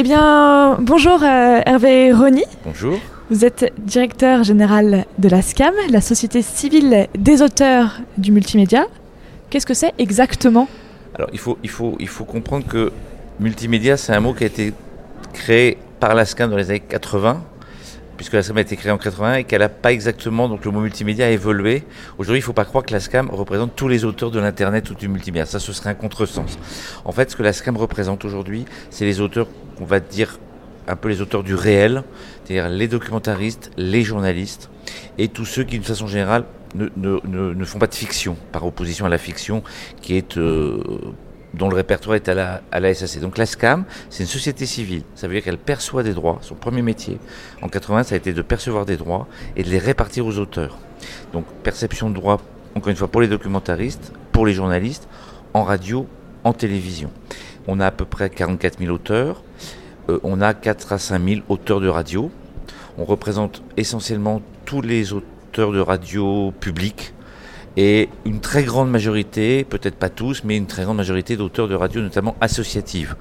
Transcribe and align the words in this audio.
Eh 0.00 0.04
bien, 0.04 0.76
bonjour 0.80 1.24
euh, 1.24 1.60
Hervé 1.66 2.12
Rony. 2.12 2.44
Bonjour. 2.64 3.00
Vous 3.30 3.44
êtes 3.44 3.72
directeur 3.78 4.44
général 4.44 5.06
de 5.18 5.28
la 5.28 5.42
SCAM, 5.42 5.74
la 5.90 6.00
Société 6.00 6.40
civile 6.40 7.08
des 7.18 7.42
auteurs 7.42 7.98
du 8.16 8.30
multimédia. 8.30 8.86
Qu'est-ce 9.50 9.66
que 9.66 9.74
c'est 9.74 9.92
exactement? 9.98 10.68
Alors, 11.16 11.28
il 11.32 11.40
faut, 11.40 11.58
il, 11.64 11.68
faut, 11.68 11.96
il 11.98 12.06
faut 12.06 12.24
comprendre 12.24 12.64
que 12.64 12.92
multimédia, 13.40 13.96
c'est 13.96 14.12
un 14.12 14.20
mot 14.20 14.34
qui 14.34 14.44
a 14.44 14.46
été 14.46 14.72
créé 15.32 15.78
par 15.98 16.14
la 16.14 16.24
SCAM 16.24 16.48
dans 16.48 16.56
les 16.56 16.70
années 16.70 16.78
80 16.78 17.42
puisque 18.18 18.34
la 18.34 18.42
SCAM 18.42 18.58
a 18.58 18.60
été 18.60 18.76
créée 18.76 18.92
en 18.92 18.98
80 18.98 19.36
et 19.36 19.44
qu'elle 19.44 19.60
n'a 19.60 19.68
pas 19.70 19.92
exactement, 19.92 20.48
donc 20.48 20.64
le 20.64 20.70
mot 20.72 20.80
multimédia 20.80 21.26
a 21.26 21.30
évolué. 21.30 21.84
Aujourd'hui, 22.18 22.40
il 22.40 22.42
ne 22.42 22.46
faut 22.46 22.52
pas 22.52 22.66
croire 22.66 22.84
que 22.84 22.92
la 22.92 23.00
SCAM 23.00 23.30
représente 23.30 23.74
tous 23.76 23.88
les 23.88 24.04
auteurs 24.04 24.30
de 24.30 24.40
l'Internet 24.40 24.90
ou 24.90 24.94
du 24.94 25.08
multimédia. 25.08 25.46
Ça, 25.46 25.60
ce 25.60 25.72
serait 25.72 25.90
un 25.90 25.94
contresens. 25.94 26.58
En 27.04 27.12
fait, 27.12 27.30
ce 27.30 27.36
que 27.36 27.44
la 27.44 27.52
SCAM 27.52 27.76
représente 27.76 28.24
aujourd'hui, 28.24 28.66
c'est 28.90 29.04
les 29.04 29.20
auteurs, 29.20 29.46
on 29.80 29.84
va 29.84 30.00
dire, 30.00 30.38
un 30.88 30.96
peu 30.96 31.08
les 31.08 31.20
auteurs 31.20 31.44
du 31.44 31.54
réel, 31.54 32.02
c'est-à-dire 32.44 32.68
les 32.68 32.88
documentaristes, 32.88 33.70
les 33.76 34.02
journalistes 34.02 34.68
et 35.16 35.28
tous 35.28 35.44
ceux 35.44 35.62
qui, 35.62 35.78
de 35.78 35.84
façon 35.84 36.08
générale, 36.08 36.44
ne, 36.74 36.88
ne, 36.96 37.20
ne, 37.54 37.64
font 37.64 37.78
pas 37.78 37.86
de 37.86 37.94
fiction, 37.94 38.36
par 38.52 38.66
opposition 38.66 39.06
à 39.06 39.08
la 39.08 39.18
fiction 39.18 39.62
qui 40.02 40.16
est 40.16 40.36
euh, 40.36 40.82
dont 41.54 41.68
le 41.68 41.76
répertoire 41.76 42.16
est 42.16 42.28
à 42.28 42.34
la, 42.34 42.62
à 42.70 42.80
la 42.80 42.94
SAC. 42.94 43.20
Donc 43.20 43.38
la 43.38 43.46
SCAM, 43.46 43.84
c'est 44.10 44.22
une 44.22 44.28
société 44.28 44.66
civile. 44.66 45.02
Ça 45.14 45.26
veut 45.26 45.34
dire 45.34 45.42
qu'elle 45.42 45.58
perçoit 45.58 46.02
des 46.02 46.14
droits. 46.14 46.38
Son 46.42 46.54
premier 46.54 46.82
métier 46.82 47.18
en 47.62 47.68
80, 47.68 48.04
ça 48.04 48.14
a 48.14 48.18
été 48.18 48.32
de 48.32 48.42
percevoir 48.42 48.86
des 48.86 48.96
droits 48.96 49.26
et 49.56 49.62
de 49.62 49.70
les 49.70 49.78
répartir 49.78 50.26
aux 50.26 50.38
auteurs. 50.38 50.78
Donc 51.32 51.46
perception 51.62 52.10
de 52.10 52.14
droits, 52.14 52.40
encore 52.74 52.90
une 52.90 52.96
fois, 52.96 53.08
pour 53.08 53.20
les 53.20 53.28
documentaristes, 53.28 54.12
pour 54.32 54.46
les 54.46 54.52
journalistes, 54.52 55.08
en 55.54 55.64
radio, 55.64 56.06
en 56.44 56.52
télévision. 56.52 57.10
On 57.66 57.80
a 57.80 57.86
à 57.86 57.90
peu 57.90 58.04
près 58.04 58.30
44 58.30 58.78
000 58.78 58.92
auteurs. 58.92 59.42
Euh, 60.08 60.18
on 60.22 60.40
a 60.40 60.54
4 60.54 60.92
à 60.92 60.98
5 60.98 61.22
000 61.22 61.40
auteurs 61.48 61.80
de 61.80 61.88
radio. 61.88 62.30
On 62.96 63.04
représente 63.04 63.62
essentiellement 63.76 64.42
tous 64.64 64.80
les 64.80 65.12
auteurs 65.12 65.72
de 65.72 65.80
radio 65.80 66.52
publics 66.60 67.12
et 67.80 68.08
une 68.24 68.40
très 68.40 68.64
grande 68.64 68.90
majorité, 68.90 69.62
peut-être 69.62 69.94
pas 69.94 70.08
tous, 70.08 70.42
mais 70.42 70.56
une 70.56 70.66
très 70.66 70.82
grande 70.82 70.96
majorité 70.96 71.36
d'auteurs 71.36 71.68
de 71.68 71.76
radio, 71.76 72.00
notamment 72.00 72.34
associatives. 72.40 73.14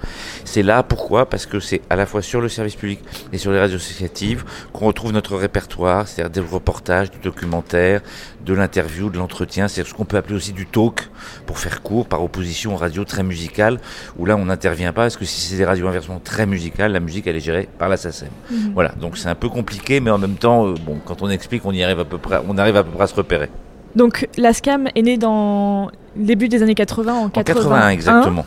C'est 0.46 0.64
là 0.64 0.82
pourquoi? 0.82 1.30
Parce 1.30 1.46
que 1.46 1.60
c'est 1.60 1.82
à 1.92 1.96
la 1.96 2.08
fois 2.08 2.24
sur 2.24 2.42
le 2.42 2.50
service 2.50 2.74
public 2.74 3.00
et 3.32 3.38
sur 3.38 3.52
les 3.52 3.60
radios 3.60 3.76
associatives 3.76 4.46
qu'on 4.74 4.88
retrouve 4.88 5.14
notre 5.14 5.36
répertoire, 5.36 6.08
c'est-à-dire 6.08 6.42
des 6.42 6.50
reportages, 6.50 7.12
du 7.12 7.20
documentaire, 7.20 8.02
de 8.44 8.54
l'interview, 8.56 9.12
de 9.12 9.20
l'entretien, 9.20 9.68
c'est 9.68 9.86
ce 9.86 9.94
qu'on 9.94 10.06
peut 10.06 10.18
appeler 10.18 10.36
aussi 10.36 10.54
du 10.54 10.66
talk, 10.66 11.08
pour 11.46 11.60
faire 11.60 11.84
court, 11.84 12.08
par 12.08 12.24
opposition 12.24 12.74
aux 12.74 12.78
radios 12.78 13.06
très 13.06 13.22
musicales, 13.22 13.80
où 14.18 14.26
là 14.26 14.36
on 14.38 14.46
n'intervient 14.46 14.92
pas, 14.92 15.04
parce 15.04 15.18
que 15.18 15.26
si 15.26 15.40
c'est 15.40 15.58
des 15.58 15.66
radios 15.66 15.88
inversement 15.88 16.20
très 16.20 16.48
musicales, 16.48 16.94
la 16.94 17.00
musique 17.00 17.28
elle 17.28 17.36
est 17.36 17.42
gérée 17.42 17.70
par 17.78 17.90
la 17.90 17.98
SACEM. 17.98 18.30
Mhm. 18.50 18.72
Voilà, 18.74 18.90
donc 19.00 19.20
c'est 19.20 19.30
un 19.30 19.36
peu 19.36 19.50
compliqué, 19.50 20.00
mais 20.00 20.10
en 20.10 20.18
même 20.18 20.38
temps, 20.38 20.66
euh, 20.66 20.74
bon, 20.84 20.98
quand 21.06 21.22
on 21.22 21.30
explique, 21.30 21.64
on 21.64 21.74
y 21.74 21.84
arrive 21.84 22.00
à 22.00 22.06
peu 22.06 22.18
près, 22.18 22.42
on 22.48 22.58
arrive 22.58 22.78
à 22.78 22.84
peu 22.84 22.90
près 22.90 23.04
à 23.04 23.08
se 23.08 23.14
repérer. 23.14 23.50
Donc 23.96 24.28
la 24.38 24.54
SCAM 24.54 24.88
est 24.96 25.02
née 25.02 25.18
dans 25.18 25.90
le 26.18 26.26
début 26.26 26.50
des 26.50 26.64
années 26.64 26.76
80, 26.76 27.14
en, 27.14 27.30
81. 27.30 27.90
exactement. 27.90 28.46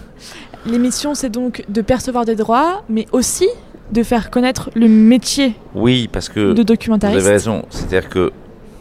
L'émission, 0.66 1.14
c'est 1.14 1.30
donc 1.30 1.64
de 1.68 1.80
percevoir 1.80 2.24
des 2.24 2.36
droits, 2.36 2.82
mais 2.88 3.06
aussi 3.12 3.48
de 3.92 4.02
faire 4.02 4.30
connaître 4.30 4.70
le 4.74 4.88
métier 4.88 5.54
oui, 5.74 6.08
parce 6.12 6.28
que 6.28 6.52
de 6.52 6.62
documentariste. 6.62 7.20
Vous 7.20 7.26
avez 7.26 7.34
raison. 7.34 7.64
C'est-à-dire 7.70 8.08
que 8.08 8.32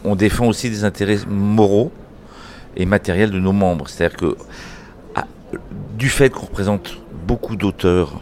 on 0.04 0.14
défend 0.14 0.46
aussi 0.46 0.70
des 0.70 0.84
intérêts 0.84 1.18
moraux 1.28 1.90
et 2.76 2.86
matériels 2.86 3.30
de 3.30 3.40
nos 3.40 3.52
membres. 3.52 3.88
C'est-à-dire 3.88 4.16
que 4.16 4.36
ah, 5.14 5.26
du 5.98 6.08
fait 6.08 6.30
qu'on 6.30 6.46
représente 6.46 6.98
beaucoup 7.26 7.56
d'auteurs 7.56 8.20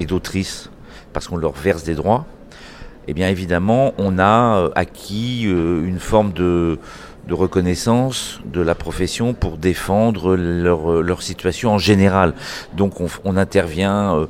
et 0.00 0.06
d'autrices, 0.06 0.70
parce 1.12 1.28
qu'on 1.28 1.36
leur 1.36 1.52
verse 1.52 1.84
des 1.84 1.94
droits, 1.94 2.26
eh 3.08 3.14
bien 3.14 3.28
évidemment, 3.28 3.92
on 3.98 4.18
a 4.18 4.56
euh, 4.56 4.70
acquis 4.74 5.44
euh, 5.46 5.84
une 5.84 5.98
forme 5.98 6.32
de 6.32 6.78
de 7.30 7.34
reconnaissance 7.34 8.40
de 8.44 8.60
la 8.60 8.74
profession 8.74 9.34
pour 9.34 9.56
défendre 9.56 10.34
leur, 10.36 10.90
euh, 10.90 11.16
situation 11.20 11.70
en 11.70 11.78
général. 11.78 12.34
Donc 12.76 13.00
on, 13.00 13.06
on 13.24 13.36
intervient 13.36 14.16
euh, 14.16 14.26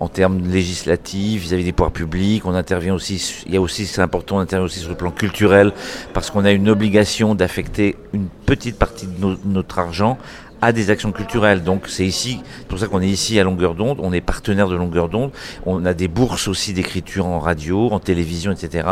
en 0.00 0.08
termes 0.08 0.40
législatifs 0.48 1.42
vis-à-vis 1.42 1.62
des 1.62 1.72
pouvoirs 1.72 1.92
publics, 1.92 2.44
on 2.44 2.54
intervient 2.54 2.94
aussi, 2.94 3.44
il 3.46 3.54
y 3.54 3.56
a 3.56 3.60
aussi, 3.60 3.86
c'est 3.86 4.02
important, 4.02 4.38
on 4.38 4.40
intervient 4.40 4.64
aussi 4.66 4.80
sur 4.80 4.88
le 4.90 4.96
plan 4.96 5.12
culturel 5.12 5.72
parce 6.12 6.30
qu'on 6.30 6.44
a 6.44 6.50
une 6.50 6.68
obligation 6.68 7.36
d'affecter 7.36 7.94
une 8.12 8.26
petite 8.44 8.76
partie 8.76 9.06
de 9.06 9.38
notre 9.44 9.78
argent 9.78 10.18
à 10.62 10.72
des 10.72 10.90
actions 10.90 11.12
culturelles. 11.12 11.62
Donc 11.62 11.88
c'est 11.88 12.06
ici, 12.06 12.40
c'est 12.58 12.68
pour 12.68 12.78
ça 12.78 12.86
qu'on 12.86 13.02
est 13.02 13.08
ici 13.08 13.38
à 13.38 13.44
longueur 13.44 13.74
d'onde, 13.74 13.98
on 14.00 14.12
est 14.12 14.20
partenaire 14.20 14.68
de 14.68 14.76
longueur 14.76 15.08
d'onde, 15.08 15.32
on 15.66 15.84
a 15.84 15.92
des 15.92 16.08
bourses 16.08 16.46
aussi 16.48 16.72
d'écriture 16.72 17.26
en 17.26 17.40
radio, 17.40 17.90
en 17.90 17.98
télévision, 17.98 18.52
etc. 18.52 18.88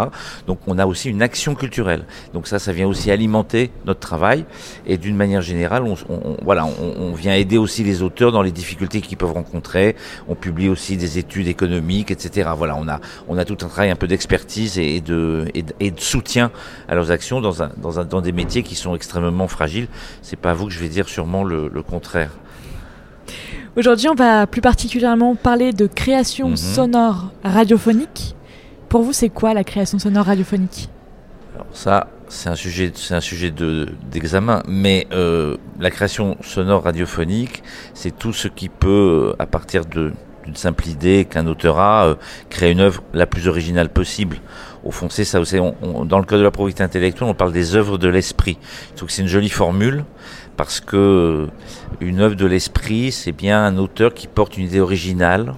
Donc 0.48 0.58
on 0.66 0.78
a 0.78 0.84
aussi 0.84 1.08
une 1.08 1.22
action 1.22 1.54
culturelle. 1.54 2.04
Donc 2.34 2.48
ça, 2.48 2.58
ça 2.58 2.72
vient 2.72 2.88
aussi 2.88 3.10
alimenter 3.12 3.70
notre 3.86 4.00
travail 4.00 4.44
et 4.84 4.98
d'une 4.98 5.16
manière 5.16 5.42
générale, 5.42 5.84
on, 5.84 6.36
voilà, 6.42 6.66
on, 6.66 7.12
vient 7.12 7.34
aider 7.34 7.58
aussi 7.58 7.84
les 7.84 8.02
auteurs 8.02 8.32
dans 8.32 8.42
les 8.42 8.50
difficultés 8.50 9.00
qu'ils 9.00 9.16
peuvent 9.16 9.32
rencontrer. 9.32 9.94
On 10.28 10.34
publie 10.34 10.68
aussi 10.68 10.96
des 10.96 11.18
études 11.18 11.46
économiques, 11.46 12.10
etc. 12.10 12.50
Voilà, 12.56 12.76
on 12.76 12.88
a, 12.88 13.00
on 13.28 13.38
a 13.38 13.44
tout 13.44 13.58
un 13.62 13.68
travail 13.68 13.90
un 13.90 13.96
peu 13.96 14.08
d'expertise 14.08 14.78
et 14.78 15.00
de, 15.00 15.46
et 15.54 15.90
de, 15.90 16.00
soutien 16.00 16.50
à 16.88 16.94
leurs 16.96 17.12
actions 17.12 17.40
dans, 17.40 17.62
un, 17.62 17.70
dans, 17.76 18.00
un, 18.00 18.04
dans 18.04 18.20
des 18.20 18.32
métiers 18.32 18.62
qui 18.62 18.74
sont 18.74 18.96
extrêmement 18.96 19.48
fragiles. 19.48 19.86
C'est 20.22 20.38
pas 20.38 20.50
à 20.50 20.54
vous 20.54 20.66
que 20.66 20.72
je 20.72 20.80
vais 20.80 20.88
dire 20.88 21.08
sûrement 21.08 21.44
le 21.44 21.59
le, 21.68 21.82
contraire. 21.82 22.30
Aujourd'hui, 23.76 24.08
on 24.08 24.14
va 24.14 24.46
plus 24.46 24.60
particulièrement 24.60 25.34
parler 25.34 25.72
de 25.72 25.86
création 25.86 26.50
mhm. 26.50 26.56
sonore 26.56 27.32
radiophonique. 27.44 28.34
Pour 28.88 29.02
vous, 29.02 29.12
c'est 29.12 29.28
quoi 29.28 29.54
la 29.54 29.64
création 29.64 29.98
sonore 29.98 30.26
radiophonique? 30.26 30.88
Alors 31.54 31.66
ça, 31.72 32.08
c'est 32.28 32.48
un 32.48 32.54
sujet, 32.54 32.92
c'est 32.94 33.14
un 33.14 33.20
sujet 33.20 33.52
d'examen. 34.10 34.62
mais 34.66 35.06
euh, 35.12 35.56
la 35.78 35.90
création 35.90 36.36
sonore 36.42 36.84
radiophonique, 36.84 37.62
c'est 37.92 38.16
tout 38.16 38.32
ce 38.32 38.48
qui 38.48 38.68
peut, 38.68 39.34
à 39.38 39.46
partir 39.46 39.84
d'une 39.84 40.14
simple 40.54 40.88
idée 40.88 41.26
qu'un 41.28 41.46
auteur 41.46 41.78
a, 41.78 42.06
euh, 42.06 42.14
créer 42.48 42.70
une 42.70 42.80
œuvre 42.80 43.02
la 43.12 43.26
plus 43.26 43.48
originale 43.48 43.88
possible. 43.88 44.38
Au 44.82 44.92
fond, 44.92 45.08
c'est 45.10 45.24
ça. 45.24 45.40
dans 45.40 46.18
le 46.18 46.24
cas 46.24 46.38
de 46.38 46.42
la 46.42 46.50
propriété 46.50 46.82
intellectuelle, 46.82 47.28
on 47.28 47.34
parle 47.34 47.52
des 47.52 47.74
œuvres 47.74 47.98
de 47.98 48.08
l'esprit. 48.08 48.58
Donc 48.98 49.10
c'est 49.10 49.22
une 49.22 49.28
jolie 49.28 49.50
formule, 49.50 50.04
parce 50.60 50.80
que 50.80 51.48
une 52.02 52.20
œuvre 52.20 52.34
de 52.34 52.44
l'esprit, 52.44 53.12
c'est 53.12 53.32
bien 53.32 53.64
un 53.64 53.78
auteur 53.78 54.12
qui 54.12 54.26
porte 54.26 54.58
une 54.58 54.66
idée 54.66 54.80
originale 54.80 55.54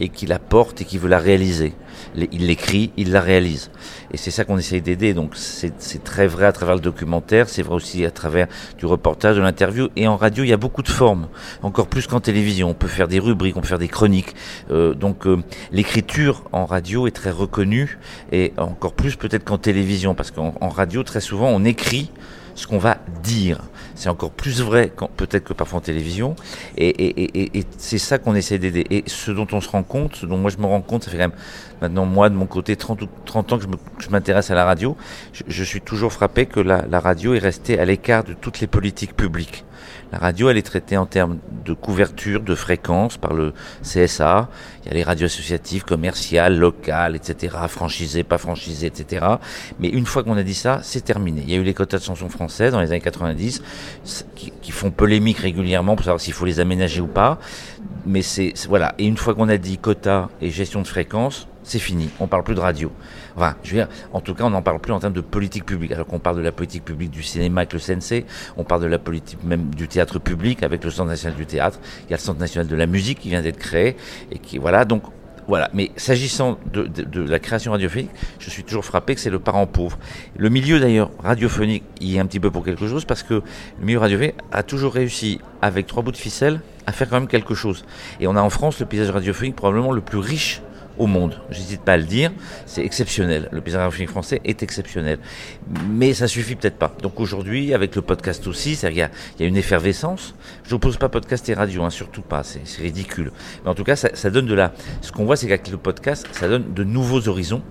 et 0.00 0.08
qui 0.08 0.26
la 0.26 0.40
porte 0.40 0.80
et 0.80 0.84
qui 0.84 0.98
veut 0.98 1.08
la 1.08 1.20
réaliser. 1.20 1.74
Il 2.16 2.48
l'écrit, 2.48 2.90
il 2.96 3.12
la 3.12 3.20
réalise. 3.20 3.70
Et 4.10 4.16
c'est 4.16 4.32
ça 4.32 4.44
qu'on 4.44 4.58
essaye 4.58 4.82
d'aider. 4.82 5.14
Donc 5.14 5.36
c'est 5.36 6.02
très 6.02 6.26
vrai 6.26 6.46
à 6.46 6.50
travers 6.50 6.74
le 6.74 6.80
documentaire, 6.80 7.48
c'est 7.48 7.62
vrai 7.62 7.76
aussi 7.76 8.04
à 8.04 8.10
travers 8.10 8.48
du 8.78 8.84
reportage, 8.84 9.36
de 9.36 9.42
l'interview. 9.42 9.90
Et 9.94 10.08
en 10.08 10.16
radio, 10.16 10.42
il 10.42 10.48
y 10.48 10.52
a 10.52 10.56
beaucoup 10.56 10.82
de 10.82 10.88
formes, 10.88 11.28
encore 11.62 11.86
plus 11.86 12.08
qu'en 12.08 12.18
télévision. 12.18 12.68
On 12.68 12.74
peut 12.74 12.88
faire 12.88 13.06
des 13.06 13.20
rubriques, 13.20 13.56
on 13.56 13.60
peut 13.60 13.68
faire 13.68 13.78
des 13.78 13.86
chroniques. 13.86 14.34
Euh, 14.72 14.92
donc 14.92 15.24
euh, 15.24 15.40
l'écriture 15.70 16.42
en 16.50 16.66
radio 16.66 17.06
est 17.06 17.12
très 17.12 17.30
reconnue 17.30 17.96
et 18.32 18.54
encore 18.56 18.94
plus 18.94 19.14
peut-être 19.14 19.44
qu'en 19.44 19.58
télévision, 19.58 20.16
parce 20.16 20.32
qu'en 20.32 20.68
radio, 20.68 21.04
très 21.04 21.20
souvent, 21.20 21.46
on 21.46 21.64
écrit 21.64 22.10
ce 22.56 22.66
qu'on 22.66 22.78
va 22.78 22.98
dire. 23.22 23.60
C'est 23.94 24.08
encore 24.08 24.30
plus 24.30 24.62
vrai 24.62 24.92
peut-être 25.16 25.44
que 25.44 25.52
parfois 25.52 25.78
en 25.78 25.82
télévision. 25.82 26.36
Et, 26.76 27.64
c'est 27.78 27.98
ça 27.98 28.18
qu'on 28.18 28.34
essaie 28.34 28.58
d'aider. 28.58 28.86
Et 28.90 29.04
ce 29.06 29.30
dont 29.30 29.46
on 29.52 29.60
se 29.60 29.68
rend 29.68 29.82
compte, 29.82 30.16
ce 30.16 30.26
dont 30.26 30.38
moi 30.38 30.50
je 30.50 30.58
me 30.58 30.66
rends 30.66 30.82
compte, 30.82 31.04
ça 31.04 31.10
fait 31.10 31.18
quand 31.18 31.28
même 31.28 31.38
maintenant 31.80 32.06
moi 32.06 32.28
de 32.30 32.34
mon 32.34 32.46
côté 32.46 32.76
30, 32.76 33.00
30 33.24 33.52
ans 33.52 33.58
que 33.58 33.64
je 33.98 34.08
m'intéresse 34.10 34.50
à 34.50 34.54
la 34.54 34.64
radio, 34.64 34.96
je, 35.32 35.64
suis 35.64 35.80
toujours 35.80 36.12
frappé 36.12 36.46
que 36.46 36.60
la 36.60 37.00
radio 37.00 37.34
est 37.34 37.38
restée 37.38 37.78
à 37.78 37.84
l'écart 37.84 38.24
de 38.24 38.34
toutes 38.34 38.60
les 38.60 38.66
politiques 38.66 39.16
publiques. 39.16 39.64
La 40.12 40.18
radio, 40.18 40.50
elle 40.50 40.58
est 40.58 40.62
traitée 40.62 40.96
en 40.96 41.06
termes 41.06 41.38
de 41.64 41.72
couverture, 41.72 42.42
de 42.42 42.54
fréquence 42.54 43.16
par 43.16 43.32
le 43.32 43.52
CSA. 43.82 44.48
Il 44.84 44.88
y 44.88 44.90
a 44.90 44.94
les 44.94 45.02
radios 45.02 45.26
associatives, 45.26 45.84
commerciales, 45.84 46.58
locales, 46.58 47.16
etc., 47.16 47.56
franchisées, 47.68 48.22
pas 48.22 48.38
franchisées, 48.38 48.86
etc. 48.86 49.26
Mais 49.78 49.88
une 49.88 50.06
fois 50.06 50.22
qu'on 50.22 50.36
a 50.36 50.42
dit 50.42 50.54
ça, 50.54 50.80
c'est 50.82 51.02
terminé. 51.02 51.42
Il 51.44 51.50
y 51.50 51.54
a 51.54 51.58
eu 51.58 51.62
les 51.62 51.74
quotas 51.74 51.98
de 51.98 52.04
chansons 52.04 52.28
françaises 52.28 52.72
dans 52.72 52.80
les 52.80 52.88
années 52.88 53.00
90 53.00 53.62
qui, 54.34 54.72
font 54.72 54.90
polémique 54.90 55.38
régulièrement 55.38 55.96
pour 55.96 56.04
savoir 56.04 56.20
s'il 56.20 56.32
faut 56.32 56.46
les 56.46 56.60
aménager 56.60 57.00
ou 57.00 57.06
pas. 57.06 57.38
Mais 58.06 58.22
c'est 58.22 58.54
voilà. 58.68 58.94
Et 58.98 59.06
une 59.06 59.16
fois 59.16 59.34
qu'on 59.34 59.48
a 59.48 59.58
dit 59.58 59.78
quotas 59.78 60.28
et 60.40 60.50
gestion 60.50 60.82
de 60.82 60.86
fréquence, 60.86 61.46
c'est 61.64 61.78
fini. 61.78 62.10
On 62.20 62.26
parle 62.26 62.42
plus 62.42 62.54
de 62.54 62.60
radio. 62.60 62.90
Enfin, 63.36 63.56
je 63.62 63.70
veux 63.70 63.76
dire, 63.76 63.88
en 64.12 64.20
tout 64.20 64.34
cas, 64.34 64.44
on 64.44 64.50
n'en 64.50 64.62
parle 64.62 64.80
plus 64.80 64.92
en 64.92 65.00
termes 65.00 65.12
de 65.12 65.20
politique 65.20 65.64
publique. 65.64 65.92
Alors 65.92 66.06
qu'on 66.06 66.18
parle 66.18 66.36
de 66.36 66.42
la 66.42 66.52
politique 66.52 66.84
publique 66.84 67.10
du 67.10 67.22
cinéma 67.22 67.62
avec 67.62 67.72
le 67.72 67.78
CNC, 67.78 68.24
on 68.56 68.64
parle 68.64 68.82
de 68.82 68.86
la 68.86 68.98
politique 68.98 69.42
même 69.44 69.74
du 69.74 69.88
théâtre 69.88 70.18
public 70.18 70.62
avec 70.62 70.84
le 70.84 70.90
Centre 70.90 71.08
national 71.08 71.36
du 71.36 71.46
théâtre. 71.46 71.78
Il 72.06 72.10
y 72.10 72.14
a 72.14 72.16
le 72.16 72.22
Centre 72.22 72.40
national 72.40 72.66
de 72.66 72.76
la 72.76 72.86
musique 72.86 73.20
qui 73.20 73.28
vient 73.28 73.42
d'être 73.42 73.58
créé 73.58 73.96
et 74.30 74.38
qui, 74.38 74.58
voilà. 74.58 74.84
Donc, 74.84 75.04
voilà. 75.48 75.70
Mais 75.74 75.90
s'agissant 75.96 76.58
de, 76.72 76.84
de, 76.84 77.20
la 77.20 77.38
création 77.38 77.72
radiophonique, 77.72 78.10
je 78.38 78.50
suis 78.50 78.64
toujours 78.64 78.84
frappé 78.84 79.14
que 79.14 79.20
c'est 79.20 79.30
le 79.30 79.38
parent 79.38 79.66
pauvre. 79.66 79.98
Le 80.36 80.48
milieu 80.48 80.78
d'ailleurs 80.78 81.10
radiophonique 81.22 81.84
y 82.00 82.16
est 82.16 82.20
un 82.20 82.26
petit 82.26 82.40
peu 82.40 82.50
pour 82.50 82.64
quelque 82.64 82.86
chose 82.86 83.04
parce 83.04 83.22
que 83.22 83.34
le 83.34 83.84
milieu 83.84 83.98
radiophonique 83.98 84.34
a 84.52 84.62
toujours 84.62 84.94
réussi 84.94 85.40
avec 85.60 85.86
trois 85.86 86.02
bouts 86.02 86.12
de 86.12 86.16
ficelle 86.16 86.60
à 86.86 86.92
faire 86.92 87.08
quand 87.08 87.18
même 87.18 87.28
quelque 87.28 87.54
chose. 87.54 87.84
Et 88.20 88.26
on 88.26 88.36
a 88.36 88.40
en 88.40 88.50
France 88.50 88.78
le 88.80 88.86
paysage 88.86 89.10
radiophonique 89.10 89.56
probablement 89.56 89.92
le 89.92 90.00
plus 90.00 90.18
riche 90.18 90.62
au 90.98 91.06
monde. 91.06 91.40
J'hésite 91.50 91.82
pas 91.82 91.92
à 91.92 91.96
le 91.96 92.04
dire, 92.04 92.32
c'est 92.66 92.84
exceptionnel. 92.84 93.48
Le 93.52 93.60
paysage 93.60 94.06
français 94.06 94.40
est 94.44 94.62
exceptionnel. 94.62 95.18
Mais 95.90 96.14
ça 96.14 96.28
suffit 96.28 96.54
peut-être 96.54 96.78
pas. 96.78 96.94
Donc 97.02 97.20
aujourd'hui, 97.20 97.74
avec 97.74 97.96
le 97.96 98.02
podcast 98.02 98.46
aussi, 98.46 98.78
il 98.82 98.92
y, 98.92 98.96
y 98.96 99.02
a 99.02 99.10
une 99.46 99.56
effervescence. 99.56 100.34
Je 100.64 100.72
n'oppose 100.72 100.96
pas 100.96 101.08
podcast 101.08 101.48
et 101.48 101.54
radio, 101.54 101.84
hein, 101.84 101.90
surtout 101.90 102.22
pas, 102.22 102.42
c'est 102.42 102.62
ridicule. 102.80 103.32
Mais 103.64 103.70
en 103.70 103.74
tout 103.74 103.84
cas, 103.84 103.96
ça, 103.96 104.10
ça 104.14 104.30
donne 104.30 104.46
de 104.46 104.54
la... 104.54 104.72
Ce 105.00 105.12
qu'on 105.12 105.24
voit, 105.24 105.36
c'est 105.36 105.46
qu'avec 105.46 105.68
le 105.68 105.76
podcast, 105.76 106.26
ça 106.32 106.48
donne 106.48 106.72
de 106.74 106.84
nouveaux 106.84 107.28
horizons. 107.28 107.62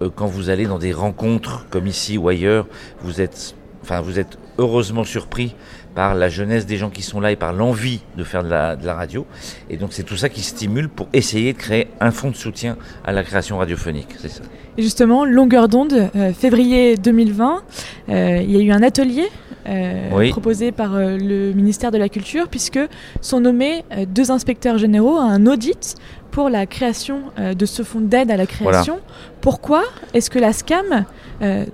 Euh, 0.00 0.10
quand 0.14 0.26
vous 0.26 0.50
allez 0.50 0.66
dans 0.66 0.78
des 0.78 0.92
rencontres 0.92 1.66
comme 1.70 1.86
ici 1.86 2.18
ou 2.18 2.28
ailleurs, 2.28 2.66
vous 3.02 3.20
êtes, 3.20 3.54
enfin, 3.82 4.00
vous 4.00 4.18
êtes 4.18 4.38
heureusement 4.58 5.04
surpris 5.04 5.54
par 5.94 6.14
la 6.14 6.28
jeunesse 6.28 6.66
des 6.66 6.76
gens 6.76 6.90
qui 6.90 7.02
sont 7.02 7.20
là 7.20 7.32
et 7.32 7.36
par 7.36 7.52
l'envie 7.52 8.00
de 8.16 8.24
faire 8.24 8.44
de 8.44 8.48
la, 8.48 8.76
de 8.76 8.86
la, 8.86 8.94
radio. 8.94 9.26
Et 9.70 9.76
donc 9.76 9.92
c'est 9.92 10.02
tout 10.02 10.16
ça 10.16 10.28
qui 10.28 10.42
stimule 10.42 10.88
pour 10.88 11.08
essayer 11.12 11.52
de 11.52 11.58
créer 11.58 11.88
un 12.00 12.10
fonds 12.10 12.30
de 12.30 12.36
soutien 12.36 12.76
à 13.04 13.12
la 13.12 13.22
création 13.24 13.58
radiophonique. 13.58 14.08
C'est 14.18 14.30
ça. 14.30 14.42
Et 14.78 14.82
justement, 14.82 15.24
longueur 15.24 15.68
d'onde, 15.68 16.10
euh, 16.16 16.32
février 16.32 16.96
2020, 16.96 17.62
euh, 18.08 18.40
il 18.42 18.50
y 18.50 18.56
a 18.56 18.60
eu 18.60 18.70
un 18.72 18.82
atelier 18.82 19.28
euh, 19.68 20.08
oui. 20.12 20.30
proposé 20.30 20.72
par 20.72 20.96
euh, 20.96 21.16
le 21.16 21.52
ministère 21.52 21.92
de 21.92 21.98
la 21.98 22.08
Culture, 22.08 22.48
puisque 22.48 22.80
sont 23.20 23.40
nommés 23.40 23.84
euh, 23.92 24.06
deux 24.08 24.32
inspecteurs 24.32 24.76
généraux 24.76 25.18
à 25.18 25.22
un 25.22 25.46
audit 25.46 25.94
pour 26.32 26.48
la 26.48 26.64
création 26.64 27.24
de 27.36 27.66
ce 27.66 27.82
fonds 27.82 28.00
d'aide 28.00 28.30
à 28.30 28.38
la 28.38 28.46
création. 28.46 28.94
Voilà. 28.94 29.36
Pourquoi 29.42 29.82
est-ce 30.14 30.30
que 30.30 30.38
la 30.38 30.54
SCAM 30.54 31.04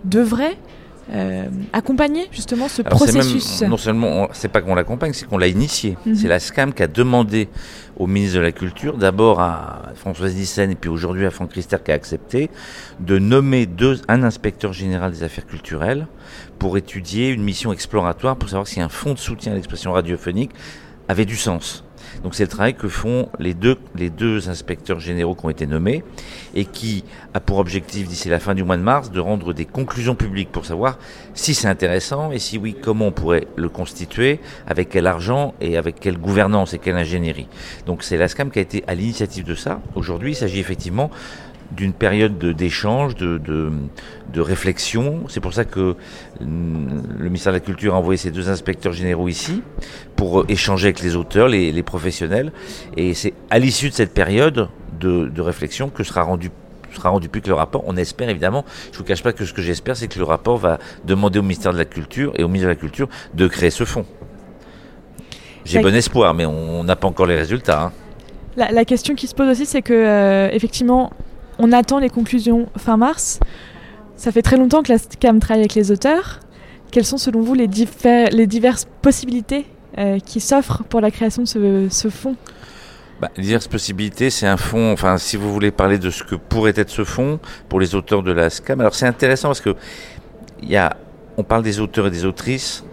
devrait 0.05 0.56
euh, 1.11 1.47
accompagner 1.73 2.29
justement 2.31 2.69
ce 2.69 2.83
Alors 2.83 2.99
processus 2.99 3.63
même, 3.63 3.71
Non 3.71 3.77
seulement, 3.79 4.29
c'est 4.33 4.49
pas 4.49 4.61
qu'on 4.61 4.75
l'accompagne, 4.75 5.13
c'est 5.15 5.27
qu'on 5.27 5.39
l'a 5.39 5.47
initié. 5.47 5.93
Mm 5.93 6.13
-hmm. 6.13 6.15
C'est 6.17 6.29
la 6.29 6.39
SCAM 6.39 6.73
qui 6.75 6.83
a 6.83 6.87
demandé 6.87 7.49
au 7.97 8.07
ministre 8.07 8.37
de 8.37 8.43
la 8.43 8.53
Culture, 8.53 8.97
d'abord 8.97 9.41
à 9.41 9.93
Françoise 9.95 10.35
Nissen 10.35 10.71
et 10.71 10.75
puis 10.77 10.91
aujourd'hui 10.91 11.27
à 11.27 11.31
Franck 11.31 11.53
Rister 11.55 11.79
qui 11.85 11.91
a 11.91 11.95
accepté, 11.95 12.51
de 13.01 13.19
nommer 13.19 13.67
deux, 13.67 14.01
un 14.09 14.23
inspecteur 14.23 14.73
général 14.73 15.11
des 15.13 15.23
affaires 15.23 15.47
culturelles 15.47 16.07
pour 16.59 16.77
étudier 16.77 17.31
une 17.31 17.43
mission 17.43 17.73
exploratoire 17.73 18.37
pour 18.37 18.49
savoir 18.49 18.67
si 18.67 18.81
un 18.81 18.89
fonds 18.89 19.15
de 19.15 19.19
soutien 19.19 19.53
à 19.53 19.55
l'expression 19.55 19.93
radiophonique 19.93 20.53
avait 21.09 21.25
du 21.25 21.37
sens. 21.37 21.85
Donc 22.23 22.35
c'est 22.35 22.44
le 22.44 22.49
travail 22.49 22.75
que 22.75 22.88
font 22.88 23.29
les 23.38 23.55
deux, 23.55 24.49
inspecteurs 24.49 25.00
généraux 25.00 25.35
qui 25.35 25.47
ont 25.47 25.50
été 25.50 25.67
nommés 25.67 26.03
et 26.55 26.65
qui 26.65 27.05
a 27.35 27.41
pour 27.41 27.59
objectif 27.59 28.09
d'ici 28.09 28.29
la 28.29 28.41
fin 28.41 28.55
du 28.55 28.65
mois 28.65 28.76
de 28.76 28.82
mars 28.82 29.11
de 29.11 29.20
rendre 29.20 29.53
des 29.53 29.65
conclusions 29.65 30.15
publiques 30.15 30.50
pour 30.50 30.67
savoir 30.67 30.99
si 31.35 31.55
c'est 31.55 31.69
intéressant 31.69 32.32
et 32.32 32.38
si 32.38 32.59
oui, 32.59 32.76
comment 32.81 33.06
on 33.06 33.12
pourrait 33.12 33.47
le 33.56 33.69
constituer, 33.69 34.41
avec 34.67 34.88
quel 34.88 35.06
argent 35.06 35.55
et 35.61 35.76
avec 35.76 36.00
quelle 36.00 36.19
gouvernance 36.19 36.75
et 36.75 36.79
quelle 36.79 36.97
ingénierie. 36.97 37.49
Donc 37.87 38.03
c'est 38.03 38.17
l'ASCAM 38.17 38.50
qui 38.50 38.59
a 38.59 38.62
été 38.62 38.85
à 38.87 38.94
l'initiative 38.94 39.44
de 39.44 39.55
ça. 39.55 39.81
Aujourd'hui, 39.94 40.32
il 40.32 40.37
s'agit 40.37 40.61
effectivement 40.61 41.11
d'une 41.70 41.93
période 41.93 42.38
d'échange, 42.38 43.15
de, 43.15 43.38
de, 43.38 43.70
de, 44.32 44.41
réflexion. 44.41 45.25
C'est 45.29 45.41
pour 45.41 45.53
ça 45.53 45.65
que 45.65 45.97
le 46.41 46.47
ministère 47.29 47.53
de 47.53 47.59
la 47.59 47.65
Culture 47.65 47.94
a 47.94 47.99
envoyé 47.99 48.17
ses 48.17 48.31
deux 48.31 48.49
inspecteurs 48.49 48.93
généraux 48.93 49.29
ici 49.29 49.62
pour 50.17 50.44
échanger 50.49 50.87
avec 50.87 51.00
les 51.00 51.17
auteurs, 51.17 51.49
les, 51.49 51.73
les 51.73 51.82
professionnels. 51.82 52.53
Et 52.97 53.15
c'est 53.15 53.35
à 53.50 53.59
l'issue 53.59 53.91
de 53.91 53.94
cette 53.94 54.15
période 54.15 54.69
de, 54.99 55.26
de 55.26 55.41
réflexion 55.43 55.91
que 55.91 56.03
sera 56.03 56.23
rendu 56.23 56.50
sera 56.94 57.11
rendu 57.11 57.29
public 57.29 57.49
le 57.49 57.55
rapport. 57.55 57.85
On 57.87 57.97
espère 57.97 58.29
évidemment, 58.31 58.64
je 58.87 58.93
ne 58.93 58.99
vous 58.99 59.05
cache 59.05 59.23
pas 59.23 59.32
que 59.32 59.44
ce 59.44 59.53
que 59.53 59.62
j'espère, 59.62 59.94
c'est 59.97 60.09
que 60.09 60.19
le 60.19 60.25
rapport 60.25 60.56
va 60.56 60.79
demander 61.05 61.38
au 61.38 61.43
ministère 61.43 61.73
de 61.73 61.79
la 61.79 61.85
Culture 61.85 62.32
et 62.37 62.43
au 62.43 62.49
ministre 62.49 62.67
de 62.67 62.73
la 62.73 62.76
Culture 62.76 63.09
de 63.35 63.47
créer 63.47 63.71
ce 63.71 63.85
fonds. 63.85 64.06
J'ai 65.64 65.81
bon 65.81 65.94
espoir, 65.94 66.32
mais 66.32 66.47
on 66.47 66.82
n'a 66.82 66.97
pas 66.97 67.09
encore 67.09 67.26
les 67.26 67.37
résultats. 67.37 67.82
Hein. 67.82 67.93
La, 68.56 68.73
la, 68.73 68.85
question 68.87 69.14
qui 69.14 69.26
se 69.26 69.35
pose 69.35 69.49
aussi, 69.49 69.67
c'est 69.67 69.82
que 69.82 69.93
euh, 69.93 70.49
effectivement, 70.50 71.12
on 71.59 71.73
attend 71.73 71.99
les 71.99 72.11
conclusions 72.11 72.69
fin 72.77 72.97
mars. 72.97 73.41
Ça 74.17 74.33
fait 74.33 74.43
très 74.43 74.57
longtemps 74.57 74.83
que 74.83 74.93
la 74.93 74.99
SCAM 74.99 75.41
travaille 75.41 75.63
avec 75.63 75.75
les 75.75 75.91
auteurs. 75.91 76.41
Quelles 76.91 77.05
sont 77.05 77.19
selon 77.19 77.41
vous 77.41 77.55
les, 77.55 77.69
diverses 77.69 78.87
possibilités 79.03 79.67
euh, 79.99 80.19
qui 80.19 80.41
s'offrent 80.41 80.85
pour 80.85 81.01
la 81.01 81.11
création 81.11 81.43
de 81.43 81.49
ce, 81.49 81.89
ce 81.91 82.09
fonds? 82.09 82.37
Bah, 83.21 83.31
diverses 83.37 83.67
possibilités, 83.67 84.31
c'est 84.31 84.47
un 84.47 84.57
fonds, 84.57 84.93
enfin 84.93 85.19
si 85.19 85.37
vous 85.37 85.53
voulez 85.53 85.73
parler 85.73 85.99
de 85.99 86.09
ce 86.09 86.23
que 86.23 86.37
pourrait 86.37 86.75
être 86.77 86.91
ce 86.91 87.03
fonds 87.03 87.41
pour 87.69 87.81
les 87.81 87.97
auteurs 87.97 88.23
de 88.23 88.31
la 88.31 88.49
SCAM, 88.49 88.81
alors 88.81 88.95
c'est 88.95 89.07
intéressant 89.07 89.49
parce 89.49 89.61
que 89.61 89.75
y 90.63 90.77
a, 90.77 90.97
on 91.37 91.43
parle 91.43 91.65
des 91.65 91.81
auteurs 91.81 92.07
et 92.07 92.11
des 92.11 92.25
autrices, 92.25 92.85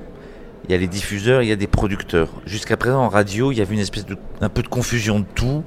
il 0.67 0.71
y 0.71 0.75
a 0.75 0.77
les 0.77 0.87
diffuseurs, 0.87 1.43
il 1.43 1.47
y 1.47 1.51
a 1.51 1.55
des 1.55 1.67
producteurs. 1.67 2.29
Jusqu'à 2.47 2.75
présent, 2.75 2.99
en 2.99 3.09
radio, 3.09 3.51
il 3.51 3.57
y 3.57 3.61
avait 3.61 3.75
une 3.75 3.81
espèce 3.81 4.05
de, 4.05 4.17
un 4.41 4.49
peu 4.49 4.63
de 4.63 4.67
confusion 4.67 5.19
de 5.19 5.25
tout. 5.35 5.63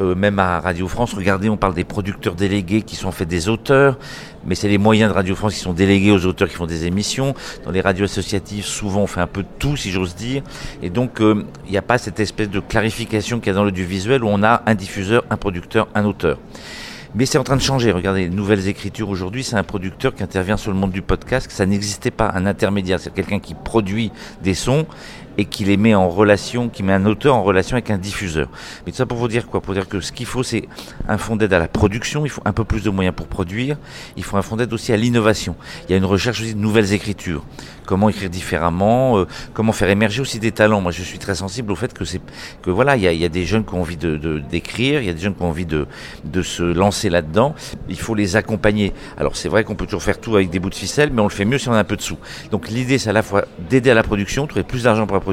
Euh, 0.00 0.16
même 0.16 0.40
à 0.40 0.58
Radio 0.60 0.88
France, 0.88 1.14
regardez, 1.14 1.48
on 1.48 1.56
parle 1.56 1.74
des 1.74 1.84
producteurs 1.84 2.34
délégués 2.34 2.82
qui 2.82 2.96
sont 2.96 3.08
en 3.08 3.12
fait 3.12 3.26
des 3.26 3.48
auteurs, 3.48 3.96
mais 4.44 4.56
c'est 4.56 4.68
les 4.68 4.78
moyens 4.78 5.10
de 5.10 5.14
Radio 5.14 5.36
France 5.36 5.54
qui 5.54 5.60
sont 5.60 5.72
délégués 5.72 6.10
aux 6.10 6.26
auteurs 6.26 6.48
qui 6.48 6.56
font 6.56 6.66
des 6.66 6.86
émissions. 6.86 7.34
Dans 7.64 7.70
les 7.70 7.80
radios 7.80 8.06
associatives, 8.06 8.64
souvent, 8.64 9.02
on 9.02 9.06
fait 9.06 9.20
un 9.20 9.28
peu 9.28 9.42
de 9.42 9.48
tout, 9.58 9.76
si 9.76 9.92
j'ose 9.92 10.16
dire. 10.16 10.42
Et 10.82 10.90
donc, 10.90 11.20
euh, 11.20 11.44
il 11.66 11.70
n'y 11.70 11.78
a 11.78 11.82
pas 11.82 11.98
cette 11.98 12.18
espèce 12.18 12.50
de 12.50 12.58
clarification 12.60 13.38
qu'il 13.38 13.48
y 13.48 13.50
a 13.50 13.54
dans 13.54 13.64
l'audiovisuel 13.64 14.24
où 14.24 14.28
on 14.28 14.42
a 14.42 14.62
un 14.66 14.74
diffuseur, 14.74 15.24
un 15.30 15.36
producteur, 15.36 15.86
un 15.94 16.04
auteur. 16.04 16.38
Mais 17.14 17.26
c'est 17.26 17.38
en 17.38 17.44
train 17.44 17.56
de 17.56 17.62
changer. 17.62 17.90
Regardez, 17.90 18.22
les 18.22 18.28
nouvelles 18.28 18.68
écritures 18.68 19.08
aujourd'hui, 19.08 19.42
c'est 19.42 19.56
un 19.56 19.64
producteur 19.64 20.14
qui 20.14 20.22
intervient 20.22 20.56
sur 20.56 20.70
le 20.70 20.76
monde 20.76 20.92
du 20.92 21.02
podcast. 21.02 21.50
Ça 21.50 21.66
n'existait 21.66 22.12
pas, 22.12 22.30
un 22.34 22.46
intermédiaire. 22.46 23.00
C'est 23.00 23.12
quelqu'un 23.12 23.40
qui 23.40 23.54
produit 23.54 24.12
des 24.42 24.54
sons 24.54 24.86
et 25.40 25.46
qui 25.46 25.64
les 25.64 25.78
met 25.78 25.94
en 25.94 26.10
relation, 26.10 26.68
qui 26.68 26.82
met 26.82 26.92
un 26.92 27.06
auteur 27.06 27.34
en 27.34 27.42
relation 27.42 27.74
avec 27.74 27.88
un 27.88 27.96
diffuseur. 27.96 28.50
Mais 28.84 28.92
tout 28.92 28.98
ça 28.98 29.06
pour 29.06 29.16
vous 29.16 29.26
dire 29.26 29.46
quoi? 29.46 29.62
Pour 29.62 29.72
dire 29.72 29.88
que 29.88 30.02
ce 30.02 30.12
qu'il 30.12 30.26
faut, 30.26 30.42
c'est 30.42 30.68
un 31.08 31.16
fonds 31.16 31.34
d'aide 31.34 31.54
à 31.54 31.58
la 31.58 31.66
production, 31.66 32.26
il 32.26 32.28
faut 32.28 32.42
un 32.44 32.52
peu 32.52 32.64
plus 32.64 32.82
de 32.82 32.90
moyens 32.90 33.16
pour 33.16 33.26
produire, 33.26 33.78
il 34.18 34.22
faut 34.22 34.36
un 34.36 34.42
fonds 34.42 34.56
d'aide 34.56 34.70
aussi 34.74 34.92
à 34.92 34.98
l'innovation. 34.98 35.56
Il 35.88 35.92
y 35.92 35.94
a 35.94 35.96
une 35.96 36.04
recherche 36.04 36.42
aussi 36.42 36.54
de 36.54 36.60
nouvelles 36.60 36.92
écritures. 36.92 37.42
Comment 37.86 38.10
écrire 38.10 38.28
différemment, 38.28 39.18
euh, 39.18 39.26
comment 39.54 39.72
faire 39.72 39.88
émerger 39.88 40.20
aussi 40.20 40.38
des 40.38 40.52
talents. 40.52 40.82
Moi, 40.82 40.92
je 40.92 41.02
suis 41.02 41.18
très 41.18 41.34
sensible 41.34 41.72
au 41.72 41.74
fait 41.74 41.92
que 41.92 42.04
c'est 42.04 42.20
que 42.62 42.70
voilà, 42.70 42.96
il 42.96 43.02
y, 43.02 43.24
a, 43.24 43.28
des 43.28 43.46
jeunes 43.46 43.64
qui 43.64 43.74
ont 43.74 43.80
envie 43.80 43.96
de 43.96 44.40
d'écrire, 44.50 45.00
il 45.00 45.06
y 45.06 45.10
a 45.10 45.14
des 45.14 45.20
jeunes 45.20 45.34
qui 45.34 45.42
ont 45.42 45.48
envie 45.48 45.66
de 45.66 45.86
de 46.24 46.42
se 46.42 46.62
lancer 46.62 47.08
là-dedans. 47.08 47.54
Il 47.88 47.98
faut 47.98 48.14
les 48.14 48.36
accompagner. 48.36 48.92
Alors 49.16 49.36
c'est 49.36 49.48
vrai 49.48 49.64
qu'on 49.64 49.74
peut 49.74 49.86
toujours 49.86 50.02
faire 50.02 50.20
tout 50.20 50.36
avec 50.36 50.50
des 50.50 50.58
bouts 50.58 50.70
de 50.70 50.74
ficelle, 50.74 51.10
mais 51.12 51.22
on 51.22 51.28
le 51.28 51.30
fait 51.30 51.46
mieux 51.46 51.58
si 51.58 51.68
on 51.68 51.72
a 51.72 51.78
un 51.78 51.84
peu 51.84 51.96
de 51.96 52.02
sous. 52.02 52.18
Donc 52.50 52.68
l'idée, 52.68 52.98
c'est 52.98 53.10
à 53.10 53.14
la 53.14 53.22
fois 53.22 53.46
d'aider 53.70 53.90
à 53.90 53.94
la 53.94 54.02
production, 54.02 54.46
trouver 54.46 54.64
plus 54.64 54.84
d'argent 54.84 55.06
pour 55.06 55.16
la 55.16 55.20
production 55.20 55.29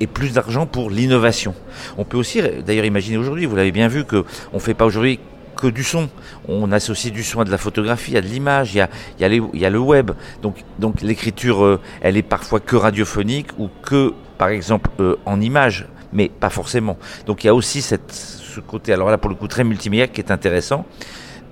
et 0.00 0.06
plus 0.06 0.32
d'argent 0.32 0.66
pour 0.66 0.90
l'innovation. 0.90 1.54
On 1.98 2.04
peut 2.04 2.16
aussi 2.16 2.40
d'ailleurs 2.66 2.86
imaginer 2.86 3.18
aujourd'hui, 3.18 3.46
vous 3.46 3.56
l'avez 3.56 3.72
bien 3.72 3.88
vu, 3.88 4.04
que 4.04 4.24
on 4.52 4.58
fait 4.58 4.74
pas 4.74 4.86
aujourd'hui 4.86 5.20
que 5.56 5.66
du 5.66 5.84
son. 5.84 6.08
On 6.48 6.72
associe 6.72 7.12
du 7.12 7.22
son 7.22 7.40
à 7.40 7.44
de 7.44 7.50
la 7.50 7.58
photographie, 7.58 8.16
à 8.16 8.22
de 8.22 8.26
l'image, 8.26 8.74
il 8.74 8.88
y 9.18 9.64
a, 9.64 9.70
le 9.70 9.78
web. 9.78 10.12
Donc, 10.42 10.64
donc 10.78 11.02
l'écriture, 11.02 11.64
euh, 11.64 11.80
elle 12.00 12.16
est 12.16 12.22
parfois 12.22 12.60
que 12.60 12.76
radiophonique 12.76 13.48
ou 13.58 13.68
que, 13.82 14.14
par 14.38 14.48
exemple, 14.48 14.90
euh, 15.00 15.16
en 15.26 15.40
image, 15.40 15.86
mais 16.12 16.28
pas 16.28 16.50
forcément. 16.50 16.96
Donc 17.26 17.44
il 17.44 17.48
y 17.48 17.50
a 17.50 17.54
aussi 17.54 17.82
ce 17.82 18.60
côté, 18.66 18.92
alors 18.92 19.10
là 19.10 19.18
pour 19.18 19.30
le 19.30 19.36
coup 19.36 19.46
très 19.46 19.64
multimédia 19.64 20.08
qui 20.08 20.20
est 20.20 20.30
intéressant. 20.30 20.86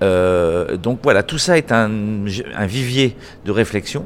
Euh, 0.01 0.75
donc 0.77 0.99
voilà, 1.03 1.23
tout 1.23 1.37
ça 1.37 1.57
est 1.57 1.71
un 1.71 1.89
vivier 2.65 3.15
de 3.45 3.51
réflexion. 3.51 4.05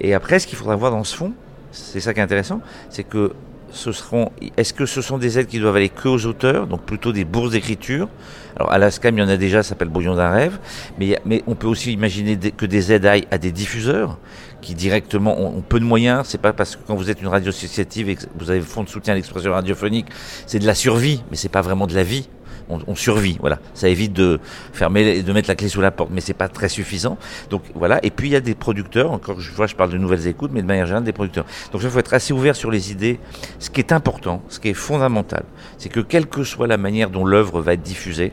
Et 0.00 0.14
après, 0.14 0.38
ce 0.40 0.46
qu'il 0.46 0.58
faudra 0.58 0.74
voir 0.76 0.90
dans 0.90 1.04
ce 1.04 1.16
fond, 1.16 1.32
c'est 1.72 2.00
ça 2.00 2.14
qui 2.14 2.20
est 2.20 2.22
intéressant, 2.22 2.60
c'est 2.90 3.04
que 3.04 3.32
ce 3.72 3.90
seront, 3.90 4.30
est-ce 4.56 4.74
que 4.74 4.86
ce 4.86 5.00
sont 5.00 5.18
des 5.18 5.38
aides 5.38 5.46
qui 5.46 5.58
doivent 5.58 5.76
aller 5.76 5.88
que 5.88 6.08
aux 6.08 6.26
auteurs, 6.26 6.66
donc 6.66 6.82
plutôt 6.82 7.12
des 7.12 7.24
bourses 7.24 7.52
d'écriture? 7.52 8.08
Alors 8.56 8.70
à 8.70 8.78
l'ASCAM, 8.78 9.16
il 9.16 9.20
y 9.20 9.24
en 9.24 9.28
a 9.28 9.38
déjà, 9.38 9.62
ça 9.62 9.70
s'appelle 9.70 9.88
Brouillon 9.88 10.14
d'un 10.14 10.28
rêve, 10.28 10.58
mais, 10.98 11.18
mais 11.24 11.42
on 11.46 11.54
peut 11.54 11.66
aussi 11.66 11.92
imaginer 11.92 12.36
que 12.36 12.66
des 12.66 12.92
aides 12.92 13.06
aillent 13.06 13.26
à 13.30 13.38
des 13.38 13.50
diffuseurs 13.50 14.18
qui 14.60 14.74
directement 14.74 15.40
ont, 15.40 15.62
peu 15.62 15.80
de 15.80 15.84
moyens. 15.84 16.26
C'est 16.26 16.40
pas 16.40 16.52
parce 16.52 16.76
que 16.76 16.82
quand 16.86 16.94
vous 16.94 17.10
êtes 17.10 17.20
une 17.20 17.28
radio 17.28 17.48
associative 17.48 18.10
et 18.10 18.16
que 18.16 18.24
vous 18.36 18.50
avez 18.50 18.60
fonds 18.60 18.84
de 18.84 18.88
soutien 18.88 19.14
à 19.14 19.16
l'expression 19.16 19.52
radiophonique, 19.52 20.06
c'est 20.46 20.58
de 20.58 20.66
la 20.66 20.74
survie, 20.74 21.24
mais 21.30 21.36
c'est 21.36 21.48
pas 21.48 21.62
vraiment 21.62 21.86
de 21.86 21.94
la 21.94 22.04
vie 22.04 22.28
on, 22.68 22.80
on, 22.86 22.94
survit. 22.94 23.36
Voilà, 23.40 23.58
ça 23.74 23.88
évite 23.88 24.12
de 24.12 24.40
fermer, 24.72 25.22
de 25.22 25.32
mettre 25.32 25.48
la 25.48 25.54
clé 25.54 25.68
sous 25.68 25.80
la 25.80 25.90
porte, 25.90 26.10
mais 26.12 26.20
c'est 26.20 26.34
pas 26.34 26.48
très 26.48 26.68
suffisant. 26.68 27.18
Donc 27.50 27.62
voilà. 27.74 27.98
Et 28.02 28.10
puis 28.10 28.28
il 28.28 28.32
y 28.32 28.36
a 28.36 28.40
des 28.40 28.54
producteurs. 28.54 29.12
Encore, 29.12 29.40
je 29.40 29.52
vois, 29.52 29.66
je 29.66 29.74
parle 29.74 29.90
de 29.90 29.98
nouvelles 29.98 30.26
écoutes, 30.26 30.50
mais 30.52 30.62
de 30.62 30.66
manière 30.66 30.86
générale 30.86 31.04
des 31.04 31.12
producteurs. 31.12 31.46
Donc 31.72 31.82
il 31.82 31.90
faut 31.90 31.98
être 31.98 32.14
assez 32.14 32.32
ouvert 32.32 32.56
sur 32.56 32.70
les 32.70 32.92
idées. 32.92 33.18
Ce 33.58 33.70
qui 33.70 33.80
est 33.80 33.92
important, 33.92 34.42
ce 34.48 34.60
qui 34.60 34.68
est 34.68 34.74
fondamental, 34.74 35.44
c'est 35.78 35.88
que 35.88 36.00
quelle 36.00 36.26
que 36.26 36.44
soit 36.44 36.66
la 36.66 36.76
manière 36.76 37.10
dont 37.10 37.24
l'œuvre 37.24 37.60
va 37.60 37.74
être 37.74 37.82
diffusée, 37.82 38.32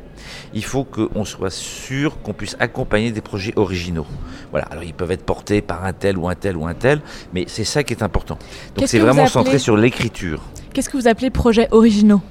il 0.54 0.64
faut 0.64 0.84
qu'on 0.84 1.26
soit 1.26 1.52
sûr 1.52 2.22
qu'on 2.22 2.34
puisse 2.34 2.56
accompagner 2.60 3.12
des 3.12 3.22
projets 3.22 3.54
originaux. 3.56 4.08
Voilà. 4.52 4.66
Alors 4.68 4.84
ils 4.84 4.94
peuvent 4.94 5.12
être 5.12 5.26
portés 5.26 5.62
par 5.62 5.86
un 5.86 5.94
tel 5.94 6.18
ou 6.18 6.28
un 6.28 6.36
tel 6.36 6.58
ou 6.58 6.66
un 6.66 6.74
tel, 6.74 7.02
mais 7.34 7.46
c'est 7.48 7.64
ça 7.64 7.84
qui 7.84 7.94
est 7.94 8.04
important. 8.04 8.38
Donc 8.76 8.88
c'est 8.88 9.00
vraiment 9.00 9.28
centré 9.28 9.60
sur 9.60 9.78
l'écriture. 9.78 10.42
Qu'est-ce 10.74 10.90
que 10.90 10.98
vous 10.98 11.08
appelez 11.08 11.30
projets 11.30 11.68
originaux? 11.72 12.22